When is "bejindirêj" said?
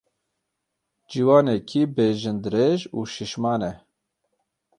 1.95-2.79